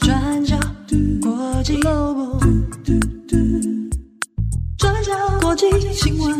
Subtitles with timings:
[0.00, 0.58] 转角
[1.20, 2.40] 国际 Global，
[4.76, 6.34] 转角国际新闻。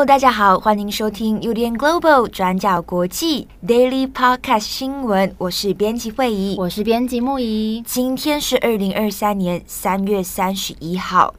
[0.00, 5.34] Hello，大家好，欢迎收听 UDN Global 转角国际 Daily Podcast 新闻。
[5.36, 7.84] 我是编辑惠仪，我是编辑木仪。
[7.86, 11.34] 今天是二零二三年三月三十一号，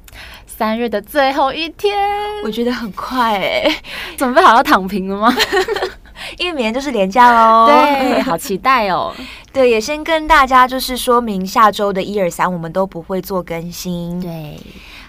[0.46, 1.98] 三月的最后一天，
[2.44, 3.82] 我觉得很快哎，
[4.16, 5.36] 准备好要躺平了吗？
[6.38, 9.12] 因为明天就是连假喽， 对，好期待哦。
[9.52, 14.22] 对，也先跟大家就是说明，下周的一二三我们都不会做更新。
[14.22, 14.56] 对。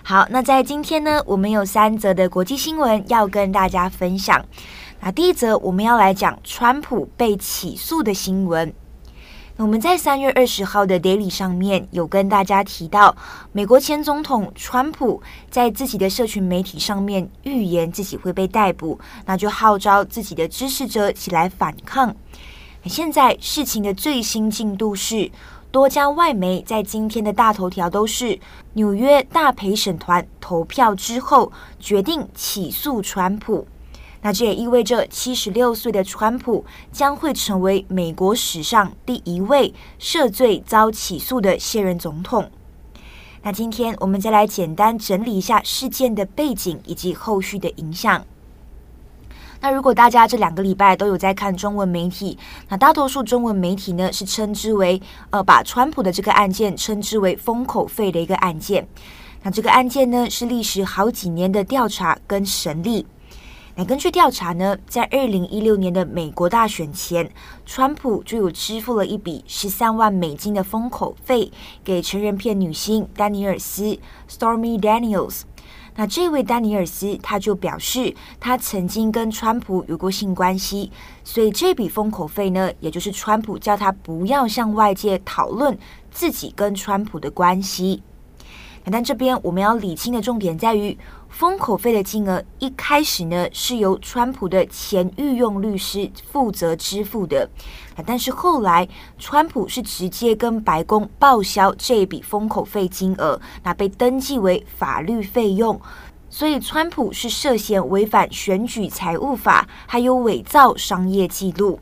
[0.04, 4.44] 好，那在今天呢，我们有三则的国际新闻要跟大家分享。
[4.98, 8.74] 那第一则，我们要来讲川普被起诉的新闻。
[9.58, 13.16] 我们在三月二十号的 Daily 上面有跟大家提到，
[13.52, 22.12] 美国前总统川普在自己的社群媒体上面预言自己会被逮捕，那就号召自己的支持者起来反抗。
[22.86, 25.30] 现在事情的最新进度是。
[25.72, 28.38] 多家外媒在今天的大头条都是
[28.74, 33.66] 纽约大陪审团投票之后决定起诉川普，
[34.20, 42.50] 那这也意味着七十六岁的川普将会成为美国史上第一位涉罪遭起诉的现任总统。
[43.40, 48.22] 那今天我们再来简单整理一下事件的背景以及后续的影响。
[49.62, 52.36] 那如果大家这两个礼拜都有在看中文媒体，
[52.68, 58.86] 那大多数中文媒体呢是称之为呃，把川普的这个案件称之为封口费的一个案件。
[59.44, 63.06] 那这个案件呢是历时好几年的调查跟审理。
[63.74, 67.30] 那根据调查呢，在二零一六年的美国大选前，
[67.64, 71.50] 川普就有支付了一笔十三万美金的封口费
[71.82, 73.96] 给成人片女星丹尼尔斯
[74.28, 75.42] （Stormy Daniels）。
[75.94, 80.90] 那这位丹尼尔斯他就表示，他曾经跟川普有过性关系，
[81.22, 85.78] 所以这笔封口费呢，也就是川普叫他不要向外界讨论
[86.10, 88.02] 自己跟川普的关系。
[88.90, 90.98] 但这边我们要理清的重点在于，
[91.32, 97.48] 封口费的金额一开始呢是由川普的前御用律师负责支付的。
[98.04, 98.86] 但是后来，
[99.18, 105.80] 川普是直接跟白宫报销这笔封口费金额，那被登记为法律费用，
[106.28, 111.80] 所以川普是涉嫌违反选举财务法，还有伪造商业记录。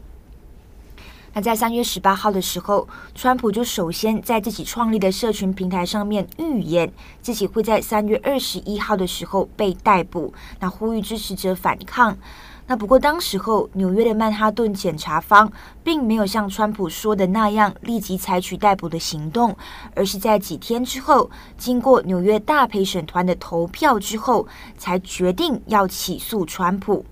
[1.32, 6.92] 那在三月十八号的时候，川普就首先在自己创立的社群平台上面预言，
[7.22, 12.18] 自己会在三月二十一号的时候被逮捕，那呼吁支持者反抗。
[12.66, 15.50] 那不过，当时候纽约的曼哈顿检察方
[15.82, 19.56] 并没有像川普说的那样立即采取逮捕的行动，
[19.94, 24.46] 而是在几天之后，经过纽约大陪审团的投票之后，
[24.76, 27.04] 才决定要起诉川普。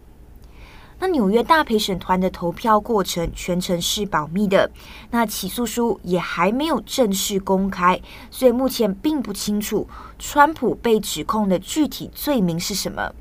[0.98, 4.70] 那纽约大陪审团的投票过程全程是保密的，
[5.10, 8.00] 那起诉书也还没有正式公开，
[8.31, 9.88] 所以目前并不清楚
[10.19, 13.12] 川普被指控的具体罪名是什么。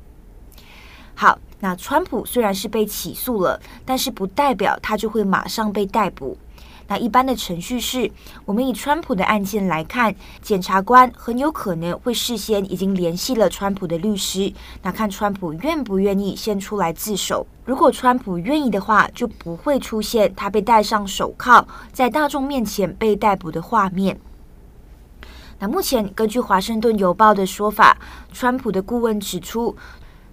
[1.14, 1.38] 好。
[1.60, 6.38] 那川普虽然是被起诉了，但是不代表他就会马上被逮捕。
[6.88, 8.10] 那一般的程序是，
[8.46, 14.50] 我们以川普的案件来看，检察官很有可能会事先已经联系了川普的律师，
[14.82, 17.46] 那看川普愿不愿意先出来自首。
[17.66, 24.18] 如果川普愿意的话，就不会出现他被戴上手铐，在大众面前被逮捕的画面。
[25.58, 27.98] 那目前根据华盛顿邮报的说法，
[28.32, 29.76] 川普的顾问指出。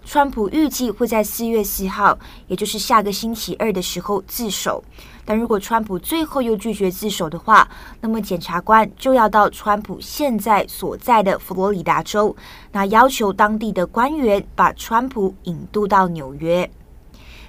[0.08, 4.84] 川普预计会在四月四号，也就是下个星期二的时候自首。
[5.26, 7.68] 但如果川普最后又拒绝自首的话，
[8.00, 12.36] 那么检察官就要到川普现在所在的佛罗里达州，
[12.72, 16.70] 那要求当地的官员把川普引渡到纽约。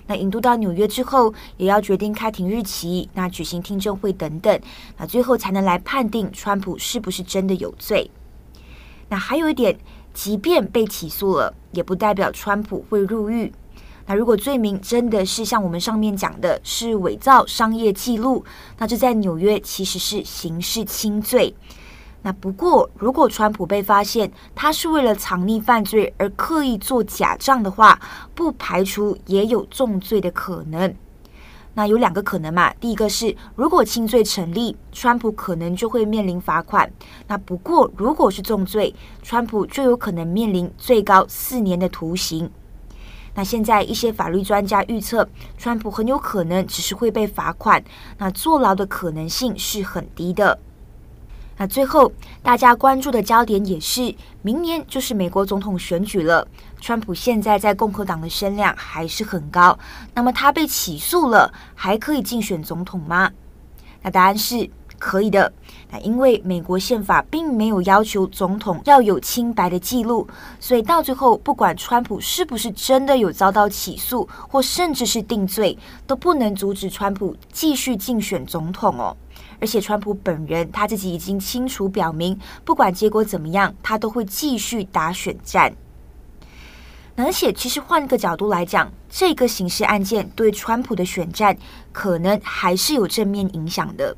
[0.07, 4.61] 那引渡到纽约之后，也要决定开庭日期，那举行听证会等等，
[4.97, 8.11] 那最后才能来判定川普是不是真的有罪。
[9.09, 9.79] 那还有一点。
[10.17, 13.53] 即便被起诉了，也不代表川普会入狱。
[14.07, 18.45] 那如果罪名真的是像我们上面讲的，是伪造商业记录，
[18.79, 21.55] 那这在纽约其实是刑事轻罪。
[22.23, 28.01] 那不过，如果川普被发现他是为了藏匿犯罪而刻意做假账的话，
[28.35, 30.93] 不排除也有重罪的可能。
[31.75, 36.91] 那有两个可能嘛，第一个是如果轻罪成立，川普可能就会面临罚款。
[37.29, 42.51] 那不过如果是重罪，川普就有可能面临最高四年的徒刑。
[43.37, 47.81] 那现在一些法律专家预测，川普很有可能只是会被罚款，
[48.19, 50.59] 那坐牢的可能性是很低的。
[51.59, 52.11] 那最后，
[52.43, 56.49] 大家关注的焦点也是明年就是美国总统选举了。
[56.81, 59.79] 川普现在在共和党的声量还是很高，
[60.15, 63.31] 那么他被起诉了，还可以竞选总统吗？
[64.03, 65.53] 那答案是可以的。
[65.91, 70.27] 那因为美国宪法并没有要求总统要有清白的记录，
[70.59, 79.17] 所以到最后，不管川普是不是真的有遭到起诉，或甚至是定罪，都不能阻止川普继续竞选总统哦。
[79.59, 85.75] 而且，川普本人他自己已经清楚表明，不管结果怎么样，他都会继续打选战。
[87.17, 91.57] 而且，其实换个角度来讲，这个刑事案件对川普的选战
[91.91, 94.15] 可能还是有正面影响的。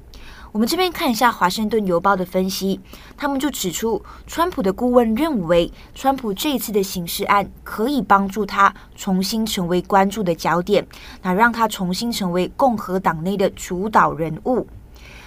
[0.51, 2.81] 我们这边看一下《华盛顿邮报》的分析，
[3.19, 10.87] 他们就指出，川普的顾问认为，川普这一次的刑事案可以帮助他重新成为关注的焦点，
[11.21, 14.67] 那让他重新成为共和党内的主导人物。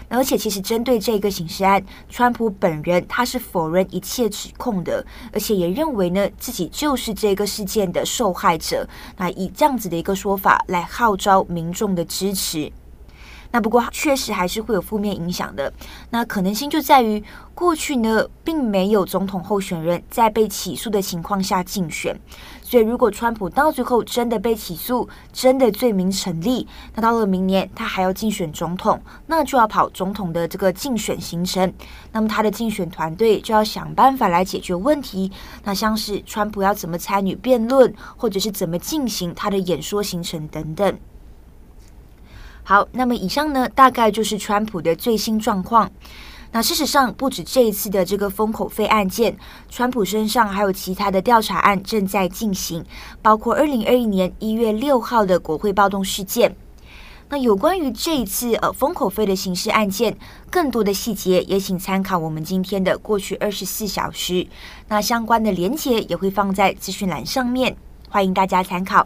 [0.09, 8.85] 而且，其实针对这个刑事案，川普本人他是否认一切指控的，而且也认为呢自己就是这个事件的受害者。
[9.17, 12.71] 那以这样子的一个说法来号召民众的支持。
[13.51, 15.71] 那不过确实还是会有负面影响的。
[16.09, 22.17] 那可能性就在于过去呢，并没有总统候选人在被起诉的情况下竞选。
[22.61, 26.65] 所以如果川普到最后真的被起诉，真的罪名成立，
[26.95, 31.73] 那到了明年他还要竞选总统，那就要跑总统的这个竞选行程。
[32.13, 35.29] 那么他的竞选团队就要想办法来解决问题。
[35.65, 40.97] 那像是川普要怎么参与辩论，或者是怎么进行他的演说行程等等。
[42.71, 45.91] 好，那么以上呢，大概就是川普的最新状况。
[46.53, 49.35] 那事实上，不止这一次的这个封口费案件，
[49.69, 52.81] 川普身上还有其他的调查案正在进行，
[53.21, 56.55] 包括二零二一年一月六号的国会暴动事件。
[57.27, 60.17] 那有关于这一次呃封口费的刑事案件，
[60.49, 64.47] 更多的细节也请参考我们今天的过去二十四小时。
[64.87, 67.75] 那相关的连结也会放在资讯栏上面，
[68.07, 69.05] 欢迎大家参考。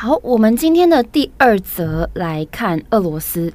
[0.00, 3.52] 好，我们今天的第二则来看俄罗斯。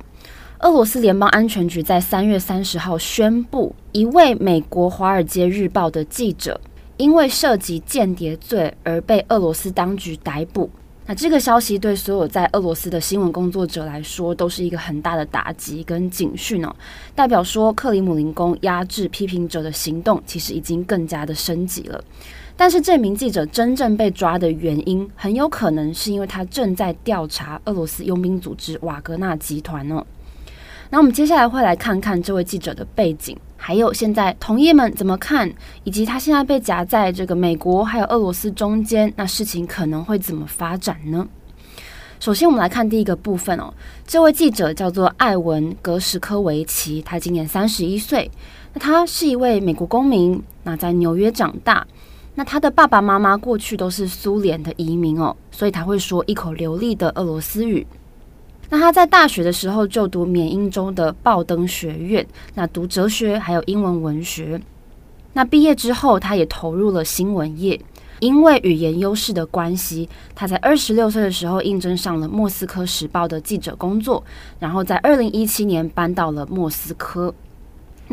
[0.59, 6.59] 俄罗斯联邦安全局在三月三十号宣布，一位美国《华尔街日报》的记者
[6.97, 10.69] 因为涉及间谍罪而被俄罗斯当局逮捕。
[11.05, 16.75] 那这个消息对所有在俄罗斯的新闻工作者来说都是一个很大的打击跟警讯哦，
[17.15, 22.03] 代表说克里姆林宫压制批评者的行动其实已经更加的升级了。
[22.55, 30.05] 但是这名记者真正被抓的原因，很有可能是因为他正在调查俄罗斯佣兵组织瓦格纳集团呢。
[30.89, 35.51] 那我们接下来会来看看这位记者的背景，还有现在同业们怎么看，
[35.83, 41.27] 以及他现在被夹在这个美国还有俄罗斯中间，那事情可能会怎么发展呢？
[42.19, 43.73] 首先，我们来看第一个部分哦。
[44.05, 48.29] 这位记者叫做艾文·格什科维奇，他今年三十一岁，
[48.73, 51.85] 那他是一位美国公民，那在纽约长大。
[52.35, 57.85] 那他的爸爸妈妈过去都是苏联的移民哦，所以他会说一口流利的俄罗斯语。
[58.69, 62.25] 那他在大学的时候就读缅因州的鲍登学院，
[62.55, 64.59] 那读哲学还有英文文学。
[65.33, 67.79] 那毕业之后，他也投入了新闻业，
[68.19, 74.23] 因为语言优势的关系，他在二十六岁的时候应征上了《莫斯科时报》的记者工作，
[74.59, 77.31] 然后在二零一七年搬到了莫斯科。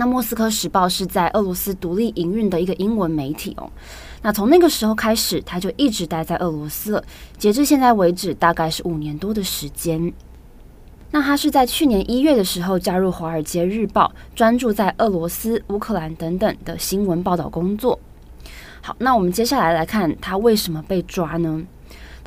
[0.00, 3.70] 那《莫斯科时报》是在俄罗斯独立营运的一个英文媒体哦。
[4.22, 7.04] 那从那个时候开始，他就一直待在俄罗斯了。
[7.36, 10.10] 截至现在为止，大概是五年多的时间。
[11.10, 18.00] 那他是在去年一月的时候加入《华尔街日报》，专注在俄罗斯、乌克兰等等的新闻报道工作。
[18.80, 21.62] 好，那我们接下来来看他为什么被抓呢？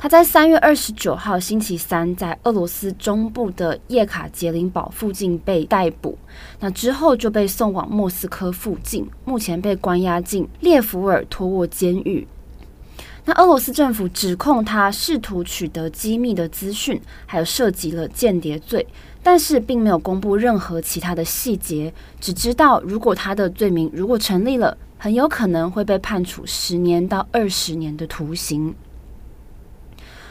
[0.04, 6.18] 他在三月二十九号星期三，在俄罗斯中部的叶卡捷琳堡附近被逮捕。
[6.60, 12.28] 那之后就被送往莫斯科附近，目前被关押进列夫尔托沃监狱。
[13.24, 18.86] 那俄罗斯政府指控他试图取得机密的资讯，还有涉及了间谍罪，
[19.22, 28.74] 但是并没有公布任何其他的细节，只知道如果他的罪名如果成立了，很有可能会被判处十年到二十年的徒刑。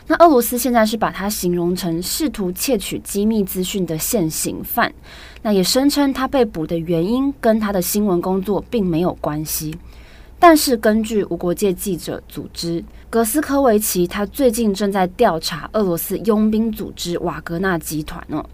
[0.05, 4.93] 那俄罗斯现在是把他形容成试图窃取机密资讯的现行犯，
[5.41, 9.73] 那也声称他被捕的原因跟他的新闻工作并没有关系。
[10.39, 18.45] 但是根据无国界记者组织，格斯科维奇他最近正在调查俄罗斯佣兵组织瓦格纳集团哦，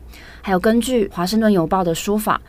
[0.43, 2.39] 还有根据华盛顿邮报的说法，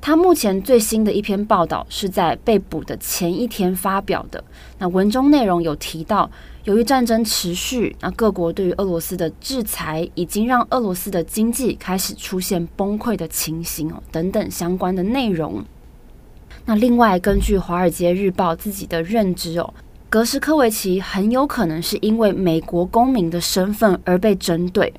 [0.00, 4.42] 他目前最新的一篇报道是在被捕的前一天发表的。
[4.76, 6.28] 那文中内容有提到，
[6.70, 15.64] 由于战争持续，那各国对于俄罗斯的制裁已经让俄罗斯的经济开始出现崩溃的情形哦，等等相关的内容。
[16.66, 19.74] 那另外，根据《华尔街日报》自己的认知哦，
[20.08, 24.94] 格什科维奇很有可能是因为美国公民的身份而被针对。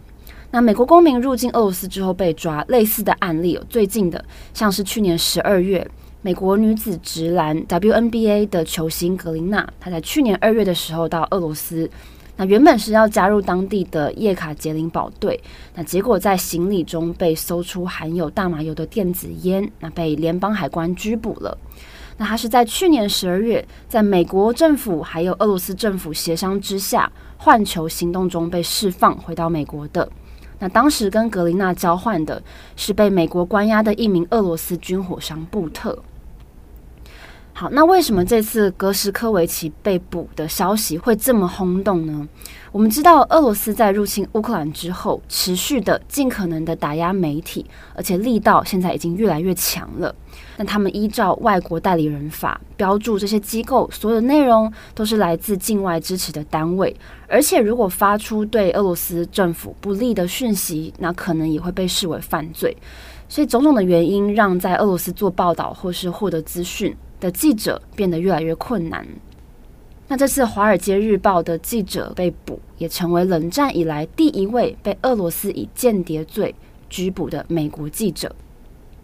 [0.52, 4.22] 那美国公民入境俄罗斯之后被抓，类似的案例有最近的，
[4.54, 5.90] 像是去年十二月，
[6.24, 11.90] 美国女子直篮 WNBA 的球星格林娜，她在去年二月的时候到俄罗斯，
[12.38, 15.42] 那原本是要加入当地的叶卡捷琳堡队，
[15.74, 21.58] 那结果在行李中被搜出含有大麻油的电子烟，那被联邦海关拘捕了。
[22.18, 30.08] 那她是在去年十二月，在美国政府还有俄罗斯政府协商之下，换球行动中被释放回到美国的。
[30.60, 32.40] 那当时跟格林娜交换的
[32.76, 35.98] 是被美国关押的一名俄罗斯军火商布特。
[37.62, 42.28] 好，那为什么这次格什科维奇被捕的消息会这么轰动呢？
[42.72, 47.64] 我们知道，俄罗斯在入侵乌克兰之后，持续的尽可能的打压媒体，
[47.94, 50.16] 而且力道现在已经越来越强了。
[50.58, 56.96] 那他们依照外国代理人法标注这些机构所有内容都是来自境外支持的单位，
[57.28, 62.76] 而且如果发出对俄罗斯政府不利的讯息，那可能也会被视为犯罪。
[63.30, 69.08] 所以种种的原因，让在俄罗斯做报道或是获得资讯的记者变得越来越困难。
[70.10, 76.54] 那这次《华尔街日报》的记者被捕，也成为冷战以来第一位被俄罗斯以间谍罪
[76.90, 78.36] 拘捕的美国记者。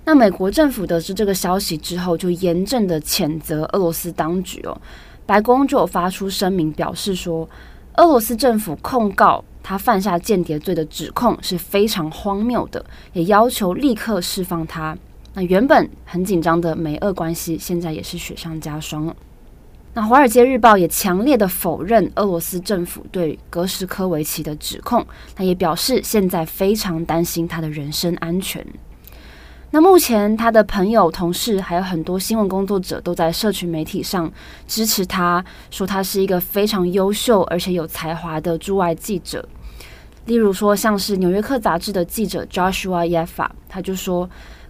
[0.03, 4.77] 那美国政府得知这个消息之后，就严正的谴责俄罗斯当局哦。
[5.25, 7.47] 白宫就发出声明，表示说，
[7.95, 14.97] 俄罗斯政府控告他犯下间谍罪的指控是非常荒谬的，也要求立刻释放他。
[15.37, 19.15] 那原本很紧张的美俄关系，现在也是雪上加霜了。
[19.93, 28.65] 那《华尔街日报》也强烈的否认俄罗斯政府对格什科维奇的指控，他也表示现在非常担心他的人身安全。
[29.69, 34.31] 那目前他的朋友、同事还有很多新闻工作者都在社群媒体上
[34.65, 39.47] 支持他，说他是一个非常优秀而且有才华的驻外记者。
[40.25, 44.27] 例如说，像是《纽约客》杂志的记者 Joshua Yaffa，他就说。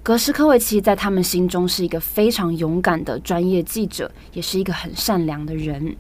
[0.08, 5.98] 格什科维奇在他们心中是一个非常勇敢的专业记者，也是一个很善良的人。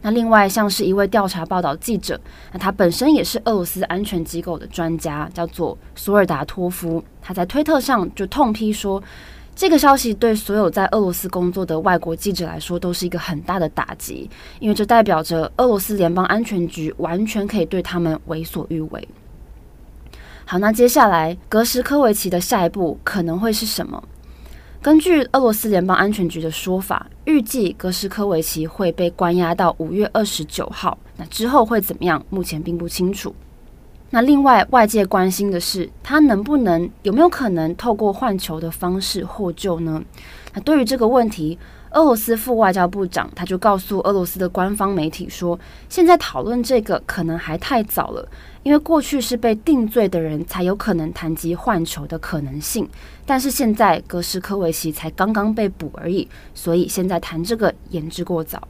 [0.00, 2.18] 那另外像是一位调查报道记者，
[2.50, 7.04] 那他本身也是俄罗斯安全机构的专家，叫做索尔达托夫。
[7.20, 9.02] 他在推特上就痛批说，
[9.54, 14.30] 这个消息对所有在俄罗斯工作的外国记者来说都是一个很大的打击，
[14.60, 19.06] 因为这代表着俄罗斯联邦安全局完全可以对他们为所欲为。
[20.46, 24.02] 好，那接下来格什科维奇的下一步可能会是什么？
[24.82, 30.98] 根据俄罗斯联邦安全局的说法，预计格什科维奇会被关押到五月二十九号。
[31.16, 32.22] 那之后会怎么样？
[32.28, 33.34] 目前并不清楚。
[34.10, 40.02] 那另外，外界关心的是，他能不能有没有可能透过换球的方式获救呢？
[40.52, 41.58] 那对于这个问题，
[41.94, 45.58] 俄罗斯副外交部长他就告诉俄罗斯的官方媒体说，
[45.88, 48.28] 现在讨论这个可能还太早了。
[48.64, 52.88] 因为过去是被定罪的人才有可能谈及换球的可能性，
[53.24, 58.66] 但是现在格什科维奇才刚刚被捕而已，所以现在谈这个言之过早。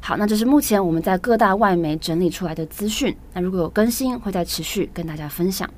[0.00, 3.14] 好，那这是目前我们在各大外媒整理出来的资讯。
[3.34, 5.68] 那如果有更新，会再持续跟大家分享。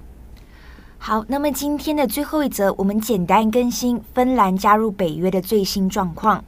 [0.98, 6.44] 好，那么今天的最后一则，我们简单更新芬兰加入北约的最新状况。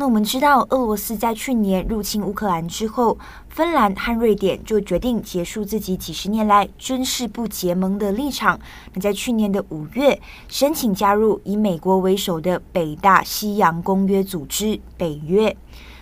[0.00, 8.60] 那我们知道，俄罗斯在去年入侵乌克兰之后，芬兰和瑞典就决定结束自己几十年来军事不结盟的立场。
[8.94, 15.56] 那在去年的五月，申请加入以美国为首的北大西洋公约组织北约。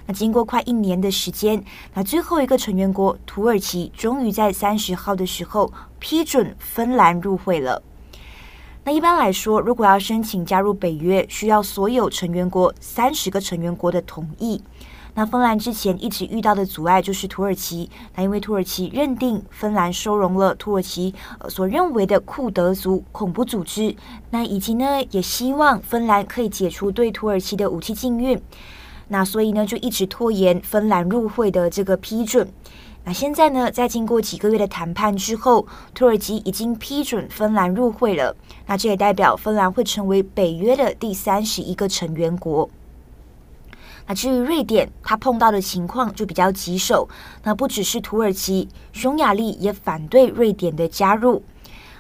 [0.04, 7.82] 那经过快一年的时间，那最后一个成员国土耳其终于在三十号的时候批准芬兰入会了。
[8.87, 14.62] 那一般来说，如果要申请加入北约，需要所有成员国三十个成员国的同意。
[15.14, 21.12] 那芬兰之前一直遇到的阻碍就是土耳其，那因为土耳其认定芬兰收容了土耳其
[21.49, 23.97] 所认为的库德族恐怖组织，
[24.31, 28.40] 那以及呢也希望芬兰可以解除对土耳其的武器禁运，
[29.09, 32.49] 那所以呢就一直拖延芬兰入会的这个批准。
[33.08, 38.34] 那现在呢，在经过几个月的谈判之后，土耳其已经批准芬兰入会了。
[38.66, 42.68] 那这也代表芬兰会成为北约的第三十一个成员国。
[44.08, 47.08] 那至于瑞典，他碰到的情况就比较棘手。
[47.44, 51.44] 那不只是土耳其，匈牙利也反对瑞典的加入。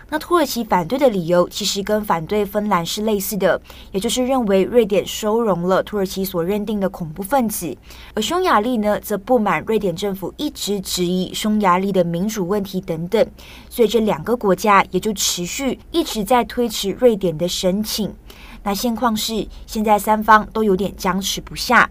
[0.08, 3.60] 那土耳其反对的理由其实跟反对芬兰是类似的，
[3.90, 7.76] 也就是认为瑞典收容了土耳其所认定的恐怖分子。
[8.14, 13.26] 而匈牙利呢，则不满瑞典政府一直质疑匈牙利的民主问题等等，
[13.68, 18.14] 所以这两个国家也就持续一直在推迟瑞典的申请。
[18.62, 21.90] 那现况是，现在三方都有点僵持不下。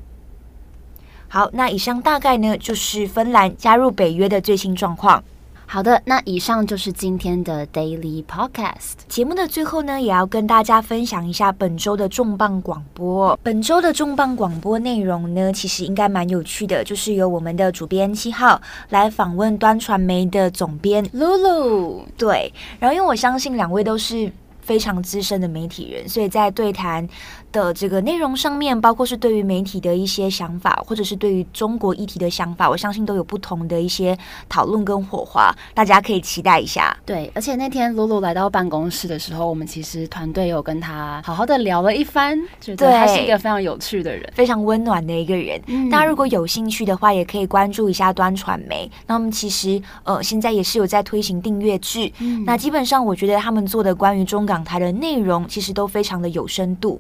[1.27, 5.21] 好，那以上大概呢，就是芬兰加入北约的最新状况。
[5.67, 13.37] 好的，那以上就是今天的 Daily Podcast 节目的最后呢，也要跟大家分享一下本周的重磅广播。
[13.43, 22.05] 本周的重磅广播内容呢，其实应该蛮有趣的，就是由我们的主编七号来访问端传媒的总编露露。
[22.17, 24.31] 对，然后因为我相信两位都是
[24.65, 27.07] 非常资深的媒体人，所以在对谈
[27.51, 34.17] 的这个内容上面，包括是对于媒体的一些想法，或者是对于中国议题的想法，我相信都有不同的一些
[34.49, 36.97] 讨论跟火花，大家可以期待一下。
[37.05, 45.61] 对，而且那天露露来到办公室的时候，我们其实团队有跟他好好的聊了一番，觉得他是一个非常有趣的人，非常温暖的一个人。
[45.67, 48.89] 嗯，大家如果有兴趣的话，也可以关注一下端传媒。
[49.05, 56.99] 那我们其实呃现在也是有在推行订阅制，嗯，那基本上我觉得他们做的关于中港台的内容，其实都非常的有深度。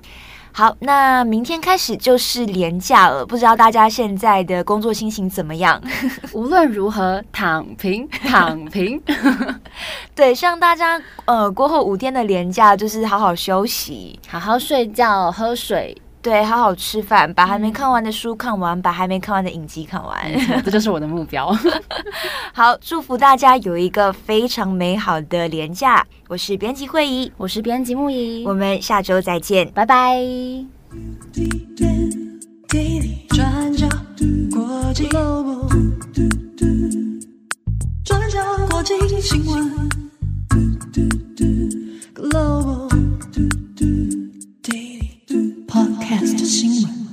[0.51, 5.81] 好，那明天开始就是连假了，不知道大家现在的工作心情怎么样？
[6.31, 9.01] 无论如何，躺平， 躺平。
[10.15, 15.97] 对，希望大家呃过后五天的连假，就是好好休息，好好睡觉，喝水。
[16.25, 20.19] 对，好好吃饭，把还没看完的书看完，把还没看完的影集看完，
[20.65, 21.55] 这就是我的目标。
[22.51, 26.03] 好，祝福大家有一个非常美好的年假。
[26.27, 30.17] 我是编辑会仪，我是编辑木仪，我们下周再见，拜拜。
[33.29, 33.87] 转角
[34.51, 35.67] 国际 g l o b a
[38.03, 38.39] 转角
[38.71, 39.71] 国际新闻
[40.91, 41.03] g
[42.15, 43.64] l o b a
[46.19, 47.04] chance sing one.